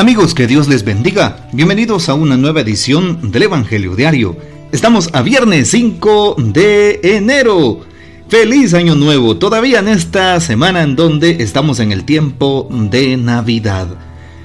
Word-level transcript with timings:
Amigos, 0.00 0.32
que 0.32 0.46
Dios 0.46 0.66
les 0.66 0.82
bendiga. 0.82 1.46
Bienvenidos 1.52 2.08
a 2.08 2.14
una 2.14 2.38
nueva 2.38 2.62
edición 2.62 3.30
del 3.32 3.42
Evangelio 3.42 3.94
Diario. 3.94 4.34
Estamos 4.72 5.10
a 5.12 5.20
viernes 5.20 5.70
5 5.72 6.36
de 6.38 7.00
enero. 7.02 7.80
Feliz 8.30 8.72
año 8.72 8.94
nuevo, 8.94 9.36
todavía 9.36 9.80
en 9.80 9.88
esta 9.88 10.40
semana 10.40 10.84
en 10.84 10.96
donde 10.96 11.42
estamos 11.42 11.80
en 11.80 11.92
el 11.92 12.04
tiempo 12.04 12.66
de 12.70 13.18
Navidad. 13.18 13.88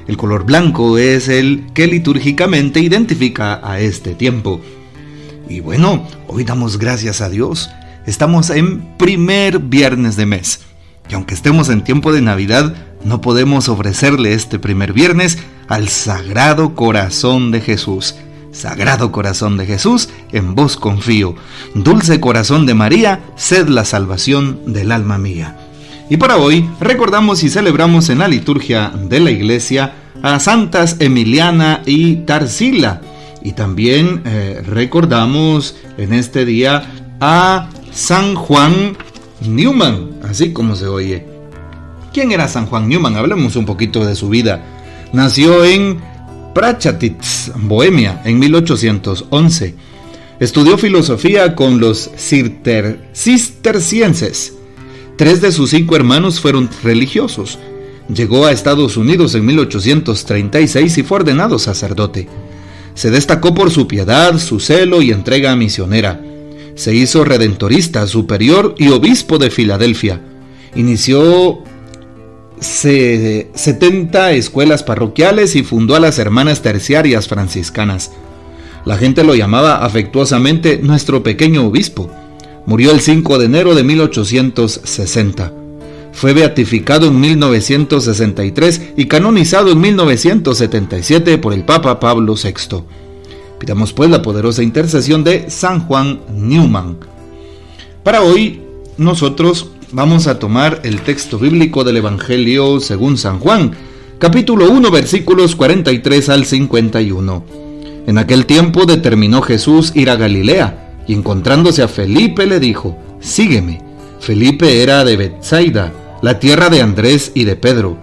El 0.09 0.17
color 0.17 0.43
blanco 0.43 0.97
es 0.97 1.29
el 1.29 1.67
que 1.73 1.87
litúrgicamente 1.87 2.81
identifica 2.81 3.61
a 3.63 3.79
este 3.79 4.13
tiempo. 4.13 4.59
Y 5.47 5.61
bueno, 5.61 6.05
hoy 6.27 6.43
damos 6.43 6.77
gracias 6.77 7.21
a 7.21 7.29
Dios. 7.29 7.69
Estamos 8.05 8.49
en 8.49 8.97
primer 8.97 9.59
viernes 9.59 10.17
de 10.17 10.25
mes. 10.25 10.59
Y 11.09 11.13
aunque 11.13 11.33
estemos 11.33 11.69
en 11.69 11.85
tiempo 11.85 12.11
de 12.11 12.21
Navidad, 12.21 12.75
no 13.05 13.21
podemos 13.21 13.69
ofrecerle 13.69 14.33
este 14.33 14.57
primer 14.57 14.91
viernes 14.91 15.37
al 15.67 15.89
Sagrado 15.89 16.73
Corazón 16.73 17.51
de 17.51 17.61
Jesús. 17.61 18.15
Sagrado 18.51 19.11
Corazón 19.11 19.57
de 19.57 19.67
Jesús, 19.67 20.09
en 20.31 20.55
vos 20.55 20.75
confío. 20.75 21.35
Dulce 21.75 22.19
Corazón 22.19 22.65
de 22.65 22.73
María, 22.73 23.19
sed 23.35 23.67
la 23.67 23.85
salvación 23.85 24.73
del 24.73 24.91
alma 24.91 25.19
mía. 25.19 25.55
Y 26.09 26.17
para 26.17 26.37
hoy 26.37 26.67
recordamos 26.79 27.43
y 27.43 27.49
celebramos 27.49 28.09
en 28.09 28.19
la 28.19 28.27
liturgia 28.27 28.91
de 28.95 29.19
la 29.19 29.31
iglesia 29.31 29.93
a 30.23 30.39
Santas 30.39 30.97
Emiliana 30.99 31.83
y 31.85 32.17
Tarsila. 32.17 33.01
Y 33.43 33.51
también 33.51 34.23
eh, 34.25 34.63
recordamos 34.65 35.75
en 35.97 36.13
este 36.13 36.45
día 36.45 36.91
a 37.19 37.69
San 37.91 38.33
Juan 38.33 38.97
Newman, 39.41 40.21
así 40.23 40.53
como 40.53 40.75
se 40.75 40.87
oye. 40.87 41.34
¿Quién 42.15 42.31
era 42.31 42.47
San 42.47 42.65
Juan 42.67 42.87
Newman? 42.87 43.17
Hablemos 43.17 43.57
un 43.57 43.65
poquito 43.65 44.05
de 44.05 44.15
su 44.15 44.29
vida. 44.29 44.63
Nació 45.11 45.65
en 45.65 45.99
Prachatitz, 46.53 47.51
Bohemia, 47.57 48.21
en 48.23 48.39
1811. 48.39 49.75
Estudió 50.39 50.77
filosofía 50.77 51.55
con 51.55 51.81
los 51.81 52.09
cistercienses. 52.15 54.53
Tres 55.17 55.41
de 55.41 55.51
sus 55.51 55.71
cinco 55.71 55.97
hermanos 55.97 56.39
fueron 56.39 56.69
religiosos. 56.83 57.59
Llegó 58.07 58.45
a 58.45 58.53
Estados 58.53 58.95
Unidos 58.95 59.35
en 59.35 59.45
1836 59.47 60.97
y 60.97 61.03
fue 61.03 61.17
ordenado 61.17 61.59
sacerdote. 61.59 62.29
Se 62.93 63.11
destacó 63.11 63.53
por 63.53 63.71
su 63.71 63.89
piedad, 63.89 64.39
su 64.39 64.61
celo 64.61 65.01
y 65.01 65.11
entrega 65.11 65.53
misionera. 65.57 66.21
Se 66.75 66.95
hizo 66.95 67.25
redentorista 67.25 68.07
superior 68.07 68.73
y 68.77 68.87
obispo 68.87 69.37
de 69.37 69.51
Filadelfia. 69.51 70.21
Inició 70.75 71.61
70 72.59 74.31
escuelas 74.31 74.83
parroquiales 74.83 75.55
y 75.55 75.63
fundó 75.63 75.95
a 75.95 75.99
las 75.99 76.19
Hermanas 76.19 76.61
Terciarias 76.61 77.27
Franciscanas. 77.27 78.11
La 78.85 78.97
gente 78.97 79.23
lo 79.23 79.35
llamaba 79.35 79.83
afectuosamente 79.83 80.79
nuestro 80.81 81.23
pequeño 81.23 81.65
obispo. 81.65 82.09
Murió 82.65 82.91
el 82.91 83.01
5 83.01 83.39
de 83.39 83.45
enero 83.45 83.75
de 83.75 83.83
1860. 83.83 85.51
Fue 86.13 86.33
beatificado 86.33 87.07
en 87.07 87.19
1963 87.19 88.93
y 88.95 89.05
canonizado 89.05 89.71
en 89.71 89.81
1977 89.81 91.37
por 91.39 91.53
el 91.53 91.65
Papa 91.65 91.99
Pablo 91.99 92.35
VI. 92.35 92.83
Pidamos 93.59 93.91
pues 93.91 94.09
la 94.09 94.21
poderosa 94.21 94.63
intercesión 94.63 95.23
de 95.23 95.49
San 95.49 95.81
Juan 95.87 96.21
Newman. 96.31 96.97
Para 98.03 98.21
hoy, 98.21 98.61
nosotros 98.97 99.71
vamos 99.95 100.27
a 100.27 100.39
tomar 100.39 100.81
el 100.83 101.01
texto 101.01 101.39
bíblico 101.39 101.85
del 101.85 101.95
Evangelio 101.95 102.81
según 102.81 103.17
San 103.17 103.39
Juan, 103.39 103.71
capítulo 104.19 104.69
1, 104.69 104.91
versículos 104.91 105.55
43 105.55 106.29
al 106.29 106.45
51. 106.45 107.45
En 108.05 108.17
aquel 108.17 108.45
tiempo 108.45 108.85
determinó 108.85 109.41
Jesús 109.41 109.93
ir 109.95 110.09
a 110.09 110.17
Galilea, 110.17 111.03
y 111.07 111.13
encontrándose 111.13 111.81
a 111.81 111.87
Felipe 111.87 112.45
le 112.45 112.59
dijo, 112.59 112.97
Sígueme. 113.21 113.81
Felipe 114.19 114.83
era 114.83 115.05
de 115.05 115.15
Bethsaida, 115.15 115.93
la 116.21 116.39
tierra 116.39 116.69
de 116.69 116.81
Andrés 116.81 117.31
y 117.33 117.45
de 117.45 117.55
Pedro. 117.55 117.97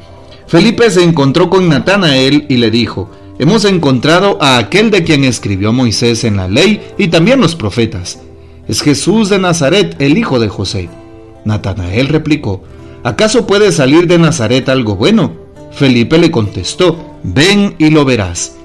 Felipe 0.47 0.91
se 0.91 1.05
encontró 1.05 1.51
con 1.51 1.69
Natanael 1.69 2.47
y 2.49 2.57
le 2.57 2.71
dijo, 2.71 3.11
Hemos 3.39 3.67
encontrado 3.67 4.39
a 4.41 4.57
aquel 4.57 4.91
de 4.91 5.05
quien 5.05 5.25
escribió 5.25 5.75
Moisés 5.75 6.25
en 6.25 6.37
la 6.37 6.49
ley 6.49 6.81
y 6.97 7.09
también 7.09 7.39
los 7.43 7.55
profetas. 7.55 8.19
Es 8.67 8.81
Jesús 8.81 9.29
de 9.29 9.39
Nazaret, 9.39 9.97
el 9.99 10.17
hijo 10.17 10.39
de 10.39 10.49
José. 10.49 10.89
Natanael 11.45 12.09
replicó, 12.09 12.63
¿acaso 13.03 13.47
puede 13.47 13.73
salir 13.73 14.07
de 14.07 14.19
Nazaret 14.19 14.69
algo 14.69 14.97
bueno? 14.97 15.33
Felipe 15.73 16.19
le 16.19 16.31
contestó, 16.31 17.19
ven 17.23 17.75
y 17.79 17.91
lo 17.91 18.05
verás. 18.05 18.57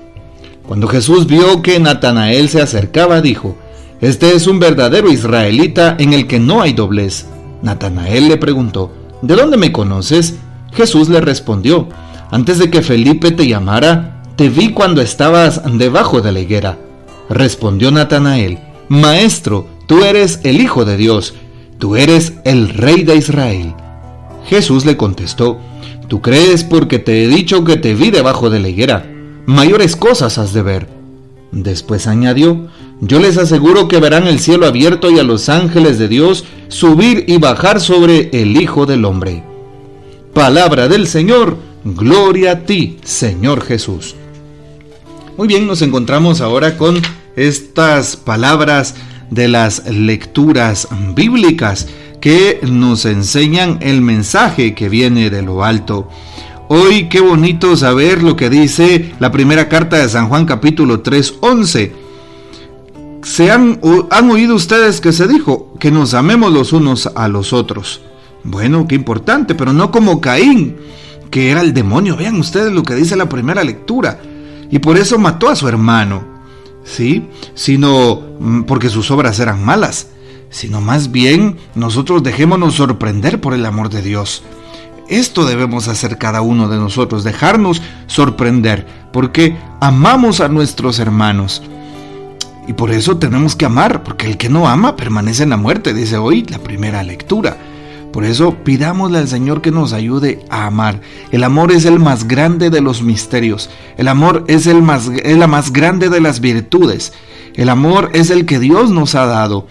Cuando 0.68 0.88
Jesús 0.88 1.28
vio 1.28 1.62
que 1.62 1.80
Natanael 1.80 2.50
se 2.50 2.62
acercaba, 2.62 3.22
dijo, 3.22 3.56
Este 4.02 4.36
es 4.36 4.48
un 4.48 4.60
verdadero 4.60 5.10
israelita 5.10 5.96
en 5.98 6.14
el 6.14 6.28
que 6.28 6.40
no 6.40 6.62
hay 6.62 6.74
doblez. 6.74 7.26
Natanael 7.62 8.28
le 8.28 8.38
preguntó, 8.38 8.92
¿De 9.22 9.36
dónde 9.36 9.58
me 9.58 9.72
conoces? 9.72 10.36
Jesús 10.74 11.08
le 11.10 11.22
respondió, 11.22 11.88
Antes 12.30 12.60
de 12.60 12.70
que 12.70 12.82
Felipe 12.82 13.32
te 13.32 13.48
llamara, 13.48 14.22
te 14.36 14.50
vi 14.50 14.74
cuando 14.74 15.02
estabas 15.02 15.62
debajo 15.78 16.22
de 16.22 16.32
la 16.34 16.42
higuera. 16.42 16.78
Respondió 17.30 17.90
Natanael, 17.90 18.60
Maestro, 18.90 19.68
tú 19.88 20.04
eres 20.04 20.42
el 20.44 20.62
Hijo 20.62 20.86
de 20.86 20.98
Dios 20.98 21.34
tú 21.78 21.96
eres 21.96 22.34
el 22.44 22.70
rey 22.70 23.04
de 23.04 23.16
Israel. 23.16 23.74
Jesús 24.46 24.86
le 24.86 24.98
contestó, 24.98 25.60
tú 26.08 26.22
crees 26.22 26.64
porque 26.64 27.00
te 27.00 27.24
he 27.24 27.28
dicho 27.28 27.64
que 27.64 27.78
te 27.78 27.94
vi 27.94 28.12
debajo 28.12 28.50
de 28.50 28.60
la 28.60 28.70
higuera, 28.70 29.06
mayores 29.46 29.96
cosas 29.96 30.38
has 30.38 30.54
de 30.54 30.62
ver. 30.62 30.88
Después 31.52 32.08
añadió, 32.08 32.68
yo 33.00 33.20
les 33.20 33.38
aseguro 33.38 33.88
que 33.88 34.00
verán 34.00 34.28
el 34.28 34.40
cielo 34.40 34.66
abierto 34.66 35.12
y 35.12 35.20
a 35.20 35.24
los 35.24 35.50
ángeles 35.50 36.00
de 36.00 36.08
Dios 36.08 36.46
subir 36.68 37.26
y 37.28 37.38
bajar 37.38 37.80
sobre 37.80 38.30
el 38.34 38.60
Hijo 38.60 38.86
del 38.86 39.06
Hombre. 39.06 39.44
Palabra 40.34 40.88
del 40.88 41.08
Señor, 41.08 41.58
gloria 41.84 42.52
a 42.52 42.60
ti, 42.62 42.98
Señor 43.04 43.62
Jesús. 43.62 44.16
Muy 45.38 45.48
bien, 45.48 45.68
nos 45.68 45.82
encontramos 45.82 46.42
ahora 46.42 46.78
con 46.78 47.02
estas 47.36 48.16
palabras 48.16 48.96
de 49.30 49.48
las 49.48 49.86
lecturas 49.90 50.88
bíblicas 51.14 51.88
que 52.20 52.60
nos 52.64 53.06
enseñan 53.06 53.78
el 53.82 54.02
mensaje 54.02 54.74
que 54.74 54.90
viene 54.90 55.30
de 55.30 55.42
lo 55.42 55.64
alto. 55.64 56.10
Hoy 56.70 57.08
qué 57.10 57.22
bonito 57.22 57.78
saber 57.78 58.24
lo 58.24 58.36
que 58.36 58.50
dice 58.50 59.14
la 59.20 59.32
primera 59.32 59.70
carta 59.70 59.98
de 59.98 60.10
San 60.10 60.28
Juan 60.28 60.46
capítulo 60.46 61.02
3, 61.02 61.36
11. 61.42 62.08
¿Se 63.24 63.52
han, 63.52 63.80
han 64.10 64.32
oído 64.32 64.56
ustedes 64.56 65.02
que 65.02 65.14
se 65.14 65.28
dijo 65.28 65.74
que 65.80 65.92
nos 65.92 66.14
amemos 66.14 66.52
los 66.52 66.74
unos 66.74 67.10
a 67.16 67.28
los 67.28 67.54
otros? 67.54 68.02
Bueno, 68.44 68.88
qué 68.88 68.96
importante, 68.96 69.56
pero 69.56 69.74
no 69.74 69.92
como 69.92 70.22
Caín, 70.22 70.78
que 71.30 71.52
era 71.52 71.62
el 71.62 71.74
demonio. 71.74 72.16
Vean 72.16 72.40
ustedes 72.40 72.72
lo 72.72 72.84
que 72.84 72.96
dice 72.96 73.16
la 73.16 73.30
primera 73.30 73.64
lectura. 73.64 74.20
Y 74.70 74.80
por 74.80 74.98
eso 74.98 75.18
mató 75.18 75.50
a 75.50 75.56
su 75.56 75.68
hermano. 75.68 76.37
¿Sí? 76.88 77.28
Sino 77.54 78.22
mm, 78.40 78.64
porque 78.64 78.90
sus 78.90 79.12
obras 79.12 79.40
eran 79.40 79.64
malas, 79.64 80.08
sino 80.50 80.82
más 80.82 81.12
bien 81.12 81.58
nosotros 81.76 82.24
dejémonos 82.24 82.76
sorprender 82.76 83.42
por 83.42 83.54
el 83.54 83.66
amor 83.66 83.90
de 83.90 84.02
Dios. 84.02 84.44
Esto 85.10 85.46
debemos 85.46 85.88
hacer 85.88 86.18
cada 86.18 86.42
uno 86.42 86.68
de 86.68 86.78
nosotros, 86.78 87.24
dejarnos 87.24 87.82
sorprender, 88.08 88.86
porque 89.14 89.58
amamos 89.80 90.42
a 90.42 90.50
nuestros 90.50 91.00
hermanos. 91.00 91.62
Y 92.68 92.74
por 92.74 92.92
eso 92.92 93.18
tenemos 93.18 93.56
que 93.56 93.66
amar, 93.66 94.04
porque 94.04 94.28
el 94.28 94.38
que 94.38 94.50
no 94.50 94.68
ama 94.68 94.98
permanece 94.98 95.44
en 95.44 95.52
la 95.52 95.58
muerte, 95.58 95.94
dice 95.94 96.18
hoy 96.18 96.44
la 96.44 96.60
primera 96.60 97.04
lectura. 97.04 97.58
Por 98.12 98.26
eso 98.26 98.56
pidámosle 98.64 99.20
al 99.20 99.28
Señor 99.28 99.62
que 99.62 99.72
nos 99.72 99.94
ayude 99.94 100.40
a 100.50 100.66
amar. 100.66 101.02
El 101.32 101.44
amor 101.44 101.72
es 101.72 101.86
el 101.86 102.00
más 102.00 102.28
grande 102.28 102.70
de 102.70 102.82
los 102.82 103.02
misterios. 103.02 103.70
El 103.98 104.08
amor 104.08 104.44
es, 104.48 104.66
el 104.68 104.82
más, 104.82 105.10
es 105.24 105.38
la 105.38 105.48
más 105.48 105.72
grande 105.72 106.10
de 106.10 106.22
las 106.22 106.40
virtudes. 106.40 107.14
El 107.54 107.70
amor 107.70 108.12
es 108.14 108.30
el 108.30 108.46
que 108.46 108.60
Dios 108.60 108.92
nos 108.92 109.16
ha 109.16 109.26
dado. 109.26 109.68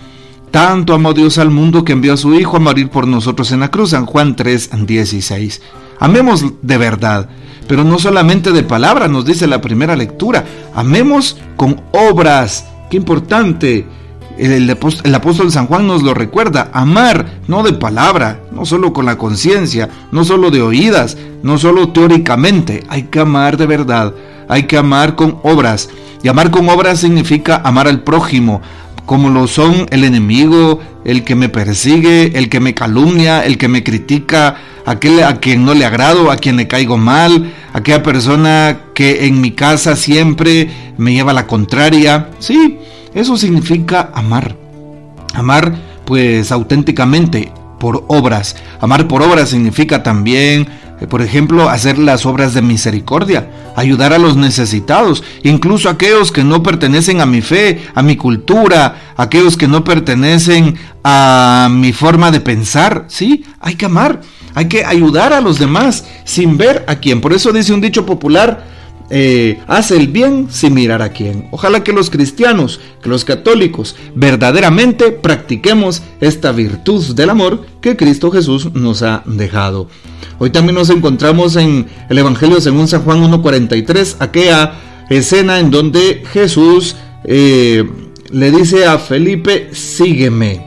Tanto 0.51 0.95
amó 0.95 1.13
Dios 1.13 1.39
al 1.39 1.51
mundo 1.51 1.85
que 1.85 1.93
envió 1.93 2.15
a 2.15 2.17
su 2.17 2.35
Hijo 2.35 2.57
a 2.57 2.61
morir 2.61 2.89
por 2.89 3.07
nosotros 3.07 3.53
en 3.53 3.61
la 3.61 3.71
cruz, 3.71 3.91
San 3.91 4.07
Juan 4.07 4.37
3, 4.37 4.71
16. 4.87 5.61
Amemos 5.99 6.45
de 6.63 6.79
verdad, 6.79 7.29
pero 7.69 7.85
no 7.85 7.99
solamente 7.99 8.53
de 8.53 8.63
palabra, 8.63 9.09
nos 9.09 9.25
dice 9.25 9.47
la 9.47 9.61
primera 9.61 9.97
lectura. 9.97 10.45
Amemos 10.75 11.37
con 11.57 11.83
obras. 11.93 12.67
Qué 12.91 12.97
importante. 12.97 13.87
El, 14.39 14.69
apóstol 14.71 15.51
San 15.51 15.67
Juan 15.67 15.87
nos 15.87 16.03
lo 16.03 16.13
recuerda, 16.13 16.71
amar, 16.73 17.41
no 17.49 17.63
de 17.63 17.73
palabra, 17.73 18.41
no 18.53 18.67
solo 18.67 18.93
con 18.93 19.07
la 19.07 19.17
conciencia, 19.17 19.89
no 20.13 20.25
solo 20.25 20.51
de 20.51 20.61
oídas, 20.61 21.17
no 21.43 21.57
solo 21.57 21.89
teóricamente, 21.89 22.83
hay 22.89 23.05
que 23.05 23.21
amar 23.21 23.57
de 23.57 23.67
verdad, 23.67 24.13
hay 24.49 24.65
que 24.65 24.77
amar 24.77 25.17
con 25.17 25.39
obras. 25.43 25.89
Y 26.23 26.29
amar 26.29 26.51
con 26.51 26.69
obras 26.69 27.01
significa 27.01 27.63
amar 27.65 27.89
al 27.89 28.03
prójimo, 28.03 28.61
como 29.07 29.31
lo 29.31 29.47
son 29.47 29.87
el 29.91 30.05
enemigo, 30.05 30.81
el 31.05 31.25
que 31.25 31.35
me 31.35 31.49
persigue, 31.49 32.37
el 32.37 32.49
que 32.49 32.61
me 32.61 32.75
calumnia, 32.75 33.47
el 33.47 33.57
que 33.57 33.69
me 33.69 33.85
critica, 33.85 34.57
aquel 34.85 35.23
a 35.23 35.39
quien 35.39 35.65
no 35.65 35.73
le 35.73 35.85
agrado, 35.85 36.31
a 36.31 36.37
quien 36.37 36.57
le 36.57 36.69
caigo 36.69 36.99
mal, 36.99 37.55
aquella 37.73 38.03
persona 38.03 38.81
que 38.95 39.27
en 39.27 39.41
mi 39.41 39.53
casa 39.53 39.97
siempre 39.97 40.71
me 40.99 41.13
lleva 41.13 41.33
la 41.33 41.47
contraria. 41.47 42.29
Sí, 42.39 42.79
eso 43.17 43.37
significa 43.37 44.11
amar. 44.15 44.57
Amar 45.35 45.75
pues 46.05 46.53
auténticamente 46.53 47.51
por 47.81 48.05
obras. 48.07 48.55
Amar 48.81 49.09
por 49.09 49.23
obras 49.23 49.49
significa 49.49 50.05
también 50.05 50.69
eh, 51.01 51.07
por 51.07 51.21
ejemplo, 51.21 51.69
hacer 51.69 51.99
las 51.99 52.25
obras 52.25 52.55
de 52.55 52.63
misericordia, 52.63 53.51
ayudar 53.77 54.15
a 54.15 54.19
los 54.19 54.37
necesitados, 54.37 55.23
incluso 55.43 55.91
aquellos 55.91 56.33
que 56.33 56.43
no 56.43 56.63
pertenecen 56.63 57.21
a 57.21 57.27
mi 57.27 57.43
fe, 57.43 57.83
a 57.95 58.03
mi 58.03 58.17
cultura, 58.17 59.13
aquellos 59.17 59.59
que 59.59 59.69
no 59.69 59.85
pertenecen 59.85 60.77
a 61.05 61.69
mi 61.71 61.93
forma 61.93 62.31
de 62.31 62.41
pensar. 62.41 63.05
Sí, 63.09 63.45
hay 63.61 63.75
que 63.75 63.87
amar, 63.87 64.23
hay 64.55 64.69
que 64.69 64.87
ayudar 64.87 65.35
a 65.35 65.43
los 65.43 65.59
demás 65.59 66.05
sin 66.25 66.57
ver 66.57 66.85
a 66.89 66.97
quién. 66.97 67.21
Por 67.21 67.35
eso 67.35 67.53
dice 67.53 67.75
un 67.75 67.83
dicho 67.83 68.07
popular, 68.07 68.65
eh, 69.09 69.61
hace 69.69 69.97
el 69.97 70.09
bien 70.09 70.49
sin 70.51 70.75
mirar 70.75 71.01
a 71.03 71.11
quién. 71.11 71.49
Ojalá 71.53 71.85
que 71.85 71.93
los 71.93 72.11
cristianos, 72.11 72.81
que 73.03 73.09
los 73.09 73.25
católicos, 73.25 73.95
verdaderamente 74.15 75.13
practiquemos 75.13 76.03
esta 76.21 76.53
virtud 76.53 77.15
del 77.15 77.31
amor 77.31 77.65
que 77.81 77.97
Cristo 77.97 78.31
Jesús 78.31 78.73
nos 78.75 79.03
ha 79.03 79.23
dejado. 79.27 79.89
Hoy 80.39 80.51
también 80.51 80.75
nos 80.75 80.91
encontramos 80.91 81.57
en 81.57 81.87
el 82.09 82.19
Evangelio 82.19 82.61
según 82.61 82.89
San 82.89 83.03
Juan 83.03 83.23
1.43, 83.23 84.17
aquella 84.19 84.75
escena 85.09 85.61
en 85.61 85.71
donde 85.71 86.25
Jesús 86.33 86.97
eh, 87.25 87.89
le 88.31 88.51
dice 88.51 88.87
a 88.87 88.99
Felipe, 88.99 89.71
sígueme. 89.73 90.65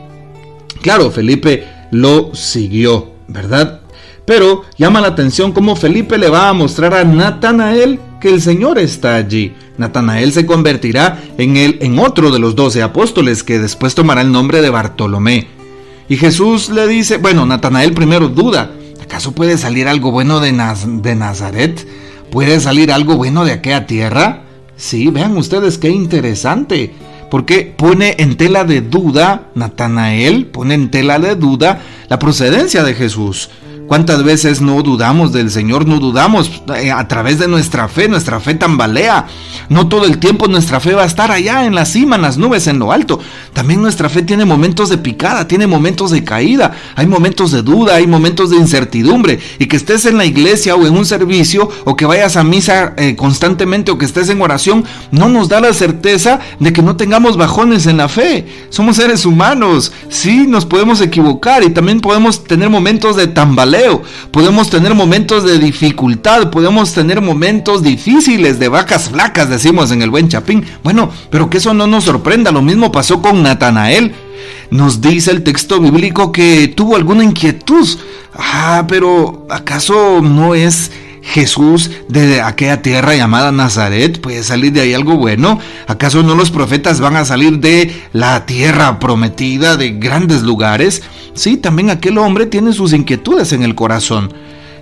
Claro, 0.81 1.11
Felipe 1.11 1.67
lo 1.91 2.33
siguió, 2.33 3.11
¿verdad? 3.27 3.81
Pero 4.25 4.63
llama 4.77 5.01
la 5.01 5.07
atención 5.07 5.51
cómo 5.51 5.75
Felipe 5.75 6.17
le 6.17 6.29
va 6.29 6.49
a 6.49 6.53
mostrar 6.53 6.93
a 6.93 7.03
Natanael 7.03 7.99
que 8.19 8.29
el 8.29 8.41
Señor 8.41 8.77
está 8.79 9.15
allí. 9.15 9.55
Natanael 9.77 10.31
se 10.31 10.45
convertirá 10.45 11.21
en, 11.37 11.57
el, 11.57 11.77
en 11.81 11.99
otro 11.99 12.31
de 12.31 12.39
los 12.39 12.55
doce 12.55 12.81
apóstoles 12.81 13.43
que 13.43 13.59
después 13.59 13.95
tomará 13.95 14.21
el 14.21 14.31
nombre 14.31 14.61
de 14.61 14.69
Bartolomé. 14.69 15.47
Y 16.09 16.17
Jesús 16.17 16.69
le 16.69 16.87
dice, 16.87 17.17
bueno, 17.17 17.45
Natanael 17.45 17.93
primero 17.93 18.29
duda, 18.29 18.71
¿acaso 19.01 19.31
puede 19.31 19.57
salir 19.57 19.87
algo 19.87 20.11
bueno 20.11 20.39
de, 20.39 20.51
de 20.51 21.15
Nazaret? 21.15 21.87
¿Puede 22.31 22.59
salir 22.59 22.91
algo 22.91 23.15
bueno 23.15 23.45
de 23.45 23.53
aquella 23.53 23.85
tierra? 23.85 24.43
Sí, 24.75 25.07
vean 25.09 25.37
ustedes 25.37 25.77
qué 25.77 25.89
interesante. 25.89 26.93
Porque 27.29 27.73
pone 27.77 28.15
en 28.17 28.37
tela 28.37 28.63
de 28.63 28.81
duda, 28.81 29.49
Natanael 29.53 30.47
pone 30.47 30.73
en 30.73 30.89
tela 30.89 31.19
de 31.19 31.35
duda 31.35 31.81
la 32.07 32.17
procedencia 32.17 32.83
de 32.83 32.95
Jesús. 32.95 33.51
¿Cuántas 33.89 34.23
veces 34.23 34.61
no 34.61 34.83
dudamos 34.83 35.33
del 35.33 35.49
Señor? 35.49 35.87
No 35.87 35.97
dudamos 35.97 36.61
eh, 36.77 36.91
a 36.91 37.07
través 37.07 37.39
de 37.39 37.47
nuestra 37.47 37.87
fe, 37.87 38.07
nuestra 38.07 38.39
fe 38.39 38.53
tambalea. 38.53 39.25
No 39.67 39.87
todo 39.87 40.05
el 40.05 40.19
tiempo 40.19 40.47
nuestra 40.47 40.79
fe 40.79 40.93
va 40.93 41.01
a 41.01 41.07
estar 41.07 41.31
allá 41.31 41.65
en 41.65 41.73
la 41.73 41.87
cima, 41.87 42.15
en 42.15 42.21
las 42.21 42.37
nubes, 42.37 42.67
en 42.67 42.77
lo 42.77 42.91
alto. 42.91 43.19
También 43.51 43.81
nuestra 43.81 44.07
fe 44.07 44.21
tiene 44.21 44.45
momentos 44.45 44.89
de 44.89 44.99
picada, 44.99 45.47
tiene 45.47 45.65
momentos 45.65 46.11
de 46.11 46.23
caída, 46.23 46.71
hay 46.95 47.07
momentos 47.07 47.51
de 47.51 47.63
duda, 47.63 47.95
hay 47.95 48.05
momentos 48.05 48.51
de 48.51 48.57
incertidumbre. 48.57 49.39
Y 49.57 49.65
que 49.65 49.77
estés 49.77 50.05
en 50.05 50.17
la 50.17 50.25
iglesia 50.25 50.75
o 50.75 50.85
en 50.85 50.95
un 50.95 51.07
servicio 51.07 51.67
o 51.83 51.95
que 51.95 52.05
vayas 52.05 52.37
a 52.37 52.43
misa 52.43 52.93
eh, 52.95 53.15
constantemente 53.15 53.89
o 53.89 53.97
que 53.97 54.05
estés 54.05 54.29
en 54.29 54.39
oración, 54.39 54.85
no 55.09 55.29
nos 55.29 55.49
da 55.49 55.61
la 55.61 55.73
certeza 55.73 56.41
de 56.59 56.71
que 56.73 56.83
no 56.83 56.95
tengamos 56.95 57.37
bajones 57.37 57.87
en 57.87 57.97
la 57.97 58.07
fe. 58.07 58.45
Somos 58.69 58.97
seres 58.97 59.25
humanos, 59.25 59.91
sí, 60.09 60.45
nos 60.45 60.67
podemos 60.67 61.01
equivocar 61.01 61.63
y 61.63 61.71
también 61.71 62.01
podemos 62.01 62.43
tener 62.43 62.69
momentos 62.69 63.15
de 63.15 63.25
podemos 64.31 64.69
tener 64.69 64.93
momentos 64.93 65.43
de 65.43 65.59
dificultad, 65.59 66.49
podemos 66.49 66.93
tener 66.93 67.21
momentos 67.21 67.83
difíciles 67.83 68.59
de 68.59 68.67
vacas 68.67 69.09
flacas, 69.09 69.49
decimos 69.49 69.91
en 69.91 70.01
el 70.01 70.09
buen 70.09 70.29
Chapín. 70.29 70.65
Bueno, 70.83 71.11
pero 71.29 71.49
que 71.49 71.57
eso 71.57 71.73
no 71.73 71.87
nos 71.87 72.05
sorprenda, 72.05 72.51
lo 72.51 72.61
mismo 72.61 72.91
pasó 72.91 73.21
con 73.21 73.43
Natanael. 73.43 74.13
Nos 74.71 75.01
dice 75.01 75.31
el 75.31 75.43
texto 75.43 75.79
bíblico 75.79 76.31
que 76.31 76.67
tuvo 76.67 76.95
alguna 76.95 77.23
inquietud. 77.23 77.87
Ah, 78.35 78.85
pero 78.87 79.47
¿acaso 79.49 80.21
no 80.21 80.53
es 80.53 80.91
Jesús 81.29 81.91
de 82.07 82.41
aquella 82.41 82.81
tierra 82.81 83.15
llamada 83.15 83.51
Nazaret, 83.51 84.19
puede 84.19 84.41
salir 84.41 84.73
de 84.73 84.81
ahí 84.81 84.95
algo 84.95 85.15
bueno. 85.15 85.59
¿Acaso 85.87 86.23
no 86.23 86.33
los 86.33 86.49
profetas 86.49 86.99
van 86.99 87.15
a 87.15 87.25
salir 87.25 87.59
de 87.59 87.93
la 88.13 88.47
tierra 88.47 88.99
prometida, 88.99 89.77
de 89.77 89.91
grandes 89.91 90.41
lugares? 90.41 91.03
Sí, 91.35 91.57
también 91.57 91.91
aquel 91.91 92.17
hombre 92.17 92.47
tiene 92.47 92.73
sus 92.73 92.93
inquietudes 92.93 93.53
en 93.53 93.61
el 93.61 93.75
corazón. 93.75 94.33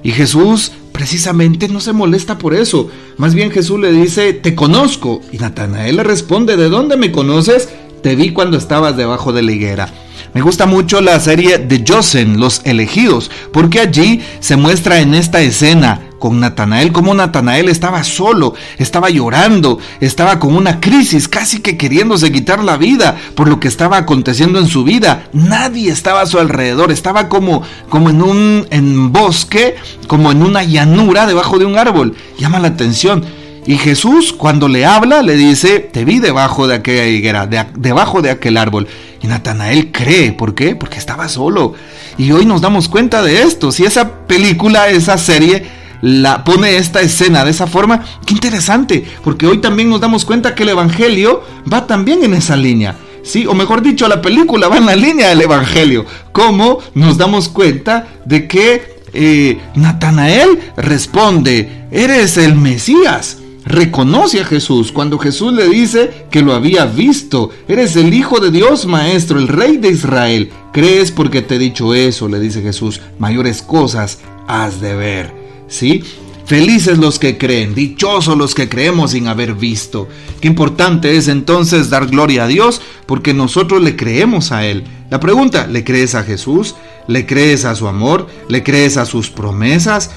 Y 0.04 0.12
Jesús 0.12 0.72
precisamente 0.94 1.68
no 1.68 1.82
se 1.82 1.92
molesta 1.92 2.38
por 2.38 2.54
eso. 2.54 2.90
Más 3.18 3.36
bien 3.36 3.52
Jesús 3.52 3.78
le 3.82 3.92
dice, 3.92 4.32
te 4.32 4.56
conozco. 4.56 5.20
Y 5.34 5.40
Natanael 5.40 5.98
le 5.98 6.04
responde, 6.04 6.56
¿de 6.56 6.70
dónde 6.70 6.96
me 6.96 7.12
conoces? 7.12 7.68
Te 8.02 8.16
vi 8.16 8.32
cuando 8.32 8.58
estabas 8.58 8.96
debajo 8.96 9.34
de 9.34 9.42
la 9.42 9.52
higuera. 9.52 9.94
Me 10.38 10.44
gusta 10.44 10.68
mucho 10.68 11.02
la 11.02 11.20
serie 11.20 11.58
de 11.58 11.84
Josen, 11.84 12.40
Los 12.40 12.62
Elegidos, 12.64 13.32
porque 13.52 13.80
allí 13.80 14.22
se 14.40 14.56
muestra 14.56 15.00
en 15.00 15.16
esta 15.16 15.42
escena 15.42 16.12
con 16.20 16.40
Natanael, 16.40 16.92
como 16.92 17.16
Natanael 17.16 17.70
estaba 17.70 18.04
solo, 18.04 18.54
estaba 18.78 19.10
llorando, 19.10 19.80
estaba 20.00 20.38
con 20.38 20.56
una 20.56 20.80
crisis, 20.80 21.28
casi 21.28 21.60
que 21.60 21.76
queriéndose 21.76 22.32
quitar 22.32 22.64
la 22.64 22.78
vida 22.78 23.18
por 23.34 23.50
lo 23.50 23.60
que 23.60 23.68
estaba 23.68 23.98
aconteciendo 23.98 24.60
en 24.60 24.68
su 24.68 24.84
vida. 24.84 25.28
Nadie 25.34 25.92
estaba 25.92 26.22
a 26.22 26.28
su 26.28 26.38
alrededor, 26.38 26.92
estaba 26.92 27.30
como, 27.30 27.64
como 27.90 28.12
en 28.12 28.22
un 28.22 28.68
en 28.70 29.12
bosque, 29.12 29.76
como 30.06 30.32
en 30.32 30.44
una 30.44 30.62
llanura 30.62 31.26
debajo 31.26 31.58
de 31.58 31.66
un 31.66 31.80
árbol. 31.80 32.16
Llama 32.38 32.60
la 32.60 32.68
atención. 32.68 33.26
Y 33.66 33.78
Jesús 33.78 34.32
cuando 34.32 34.70
le 34.70 34.86
habla 34.86 35.22
le 35.22 35.36
dice, 35.36 35.80
te 35.80 36.06
vi 36.06 36.20
debajo 36.20 36.68
de 36.68 36.76
aquella 36.76 37.06
higuera, 37.06 37.48
debajo 37.76 38.22
de 38.22 38.30
aquel 38.30 38.56
árbol. 38.56 38.88
Y 39.22 39.28
Natanael 39.28 39.92
cree, 39.92 40.32
¿por 40.32 40.54
qué? 40.54 40.76
Porque 40.76 40.98
estaba 40.98 41.28
solo. 41.30 41.74
Y 42.18 42.32
hoy 42.32 42.46
nos 42.46 42.62
damos 42.62 42.88
cuenta 42.90 43.22
de 43.22 43.42
esto. 43.42 43.72
Si 43.72 43.84
esa 43.84 44.26
película, 44.28 44.90
esa 44.90 45.18
serie 45.18 45.66
la 46.02 46.44
pone 46.44 46.78
esta 46.78 47.02
escena 47.02 47.44
de 47.44 47.52
esa 47.52 47.68
forma, 47.68 48.04
qué 48.26 48.34
interesante, 48.34 49.04
porque 49.24 49.48
hoy 49.48 49.60
también 49.60 49.90
nos 49.90 50.02
damos 50.02 50.26
cuenta 50.26 50.54
que 50.54 50.64
el 50.64 50.70
Evangelio 50.70 51.44
va 51.72 51.88
también 51.88 52.24
en 52.24 52.34
esa 52.34 52.56
línea. 52.56 52.96
Sí, 53.24 53.46
o 53.46 53.54
mejor 53.54 53.82
dicho, 53.82 54.08
la 54.08 54.22
película 54.22 54.70
va 54.70 54.78
en 54.78 54.86
la 54.86 54.96
línea 54.96 55.30
del 55.30 55.42
Evangelio. 55.42 56.06
¿Cómo 56.32 56.80
nos 56.94 57.18
damos 57.18 57.50
cuenta 57.50 58.08
de 58.26 58.48
que 58.48 58.98
eh, 59.14 59.60
Natanael 59.76 60.72
responde, 60.78 61.88
eres 61.92 62.38
el 62.38 62.56
Mesías? 62.56 63.37
Reconoce 63.68 64.42
a 64.42 64.46
Jesús 64.46 64.92
cuando 64.92 65.20
Jesús 65.20 65.54
le 65.54 65.68
dice 65.68 66.26
que 66.32 66.42
lo 66.42 66.54
había 66.54 66.86
visto. 66.86 67.50
Eres 67.68 67.96
el 67.96 68.14
Hijo 68.14 68.40
de 68.40 68.52
Dios, 68.52 68.86
Maestro, 68.86 69.40
el 69.40 69.48
Rey 69.48 69.78
de 69.78 69.90
Israel. 69.90 70.52
Crees 70.72 71.12
porque 71.12 71.42
te 71.42 71.56
he 71.56 71.60
dicho 71.60 71.94
eso, 71.94 72.28
le 72.28 72.40
dice 72.40 72.62
Jesús. 72.62 73.02
Mayores 73.20 73.62
cosas 73.62 74.20
has 74.48 74.80
de 74.82 74.96
ver. 74.96 75.34
¿sí? 75.68 76.04
Felices 76.46 76.98
los 76.98 77.20
que 77.20 77.38
creen, 77.38 77.76
dichosos 77.76 78.38
los 78.38 78.56
que 78.56 78.70
creemos 78.70 79.12
sin 79.12 79.28
haber 79.28 79.54
visto. 79.54 80.08
Qué 80.40 80.48
importante 80.48 81.18
es 81.18 81.28
entonces 81.28 81.90
dar 81.90 82.08
gloria 82.08 82.46
a 82.46 82.48
Dios 82.48 82.82
porque 83.06 83.34
nosotros 83.34 83.82
le 83.82 83.98
creemos 83.98 84.54
a 84.54 84.66
Él. 84.66 84.86
La 85.10 85.20
pregunta, 85.20 85.68
¿le 85.68 85.84
crees 85.84 86.16
a 86.16 86.24
Jesús? 86.24 86.76
¿Le 87.08 87.26
crees 87.26 87.66
a 87.66 87.76
su 87.76 87.88
amor? 87.88 88.28
¿Le 88.48 88.64
crees 88.64 88.96
a 88.96 89.06
sus 89.06 89.30
promesas? 89.30 90.12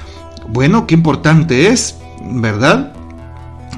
Bueno, 0.48 0.86
qué 0.86 0.94
importante 0.94 1.68
es, 1.68 1.96
¿verdad? 2.22 2.92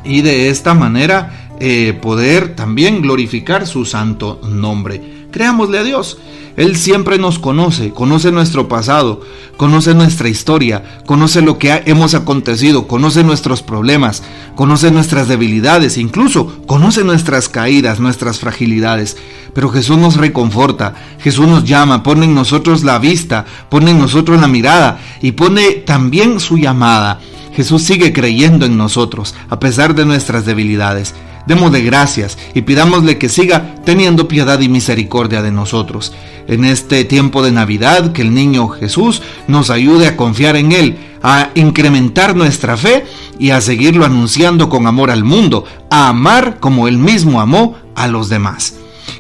Y 0.05 0.23
de 0.23 0.51
esta 0.51 0.75
manera 0.75 1.49
eh, 1.61 1.97
poder 2.01 2.57
también 2.57 3.03
glorificar 3.03 3.67
su 3.67 3.85
santo 3.85 4.41
nombre. 4.43 5.27
Creámosle 5.31 5.79
a 5.79 5.85
Dios. 5.85 6.19
Él 6.57 6.77
siempre 6.77 7.19
nos 7.19 7.39
conoce, 7.39 7.93
conoce 7.93 8.31
nuestro 8.31 8.69
pasado, 8.69 9.23
conoce 9.57 9.95
nuestra 9.95 10.29
historia, 10.29 11.01
conoce 11.07 11.41
lo 11.41 11.57
que 11.59 11.83
hemos 11.87 12.15
acontecido, 12.15 12.87
conoce 12.87 13.25
nuestros 13.25 13.63
problemas, 13.63 14.23
conoce 14.55 14.91
nuestras 14.91 15.29
debilidades, 15.29 15.97
incluso 15.97 16.63
conoce 16.67 17.05
nuestras 17.05 17.49
caídas, 17.49 18.01
nuestras 18.01 18.39
fragilidades. 18.39 19.17
Pero 19.55 19.71
Jesús 19.71 19.97
nos 19.97 20.17
reconforta, 20.17 20.95
Jesús 21.21 21.47
nos 21.47 21.65
llama, 21.65 22.03
pone 22.03 22.27
en 22.27 22.35
nosotros 22.35 22.85
la 22.85 22.99
vista, 22.99 23.47
pone 23.71 23.93
en 23.93 23.99
nosotros 23.99 24.41
la 24.41 24.49
mirada 24.49 25.01
y 25.23 25.33
pone 25.33 25.71
también 25.73 26.39
su 26.39 26.59
llamada. 26.59 27.21
Jesús 27.55 27.83
sigue 27.83 28.13
creyendo 28.13 28.67
en 28.67 28.77
nosotros, 28.77 29.35
a 29.49 29.59
pesar 29.61 29.95
de 29.95 30.05
nuestras 30.05 30.45
debilidades 30.45 31.15
de 31.47 31.83
gracias 31.83 32.39
y 32.55 32.63
pidámosle 32.63 33.19
que 33.19 33.29
siga 33.29 33.75
teniendo 33.85 34.29
piedad 34.29 34.61
y 34.61 34.69
misericordia 34.69 35.43
de 35.43 35.51
nosotros. 35.51 36.13
En 36.49 36.65
este 36.65 37.05
tiempo 37.05 37.43
de 37.43 37.53
Navidad, 37.53 38.13
que 38.13 38.23
el 38.23 38.35
niño 38.35 38.69
Jesús 38.69 39.23
nos 39.49 39.71
ayude 39.71 40.07
a 40.07 40.17
confiar 40.17 40.57
en 40.57 40.73
Él, 40.73 40.99
a 41.23 41.51
incrementar 41.55 42.35
nuestra 42.35 42.77
fe 42.77 43.05
y 43.39 43.51
a 43.51 43.61
seguirlo 43.61 44.05
anunciando 44.05 44.69
con 44.69 44.87
amor 44.87 45.11
al 45.11 45.25
mundo, 45.25 45.65
a 45.91 46.09
amar 46.09 46.59
como 46.59 46.89
Él 46.89 46.99
mismo 46.99 47.41
amó 47.41 47.77
a 47.95 48.09
los 48.09 48.29
demás. 48.29 48.75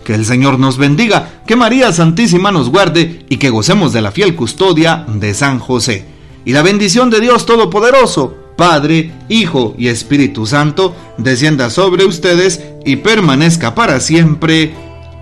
Que 0.04 0.14
el 0.14 0.24
Señor 0.24 0.58
nos 0.58 0.78
bendiga, 0.78 1.42
que 1.46 1.54
María 1.54 1.92
Santísima 1.92 2.50
nos 2.50 2.70
guarde 2.70 3.24
y 3.28 3.36
que 3.36 3.50
gocemos 3.50 3.92
de 3.92 4.00
la 4.00 4.10
fiel 4.10 4.34
custodia 4.34 5.04
de 5.06 5.34
San 5.34 5.58
José. 5.58 6.11
Y 6.44 6.52
la 6.52 6.62
bendición 6.62 7.10
de 7.10 7.20
Dios 7.20 7.46
Todopoderoso, 7.46 8.34
Padre, 8.56 9.12
Hijo 9.28 9.74
y 9.78 9.88
Espíritu 9.88 10.46
Santo, 10.46 10.94
descienda 11.18 11.70
sobre 11.70 12.04
ustedes 12.04 12.60
y 12.84 12.96
permanezca 12.96 13.74
para 13.74 14.00
siempre. 14.00 14.74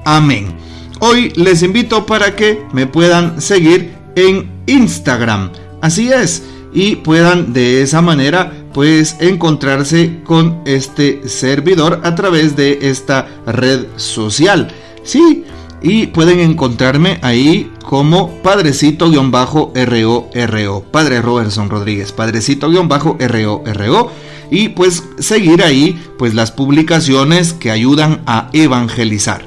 Amén. 0.05 0.57
Hoy 1.01 1.33
les 1.37 1.63
invito 1.63 2.07
para 2.07 2.37
que 2.37 2.63
me 2.73 2.87
puedan 2.87 3.41
seguir 3.41 3.93
en 4.17 4.51
Instagram. 4.67 5.51
Así 5.81 6.11
es. 6.11 6.43
Y 6.73 6.97
puedan 6.97 7.53
de 7.53 7.83
esa 7.83 8.01
manera 8.01 8.53
pues 8.73 9.17
encontrarse 9.19 10.21
con 10.25 10.61
este 10.65 11.29
servidor 11.29 12.01
a 12.05 12.15
través 12.15 12.57
de 12.57 12.79
esta 12.83 13.29
red 13.47 13.87
social. 13.97 14.69
Sí, 15.03 15.45
y 15.83 16.09
pueden 16.09 16.41
encontrarme 16.41 17.19
ahí 17.23 17.70
como 17.85 18.31
padrecito-RORO, 18.43 20.85
Padre 20.91 21.23
Robertson 21.23 21.71
Rodríguez, 21.71 22.13
padrecito-RORO 22.13 24.11
y 24.51 24.71
pues 24.71 25.05
seguir 25.19 25.63
ahí 25.63 26.03
pues 26.19 26.35
las 26.35 26.51
publicaciones 26.53 27.53
que 27.53 27.71
ayudan 27.71 28.23
a 28.27 28.49
evangelizar. 28.53 29.43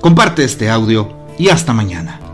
Comparte 0.00 0.44
este 0.44 0.70
audio 0.70 1.08
y 1.38 1.48
hasta 1.48 1.72
mañana. 1.72 2.25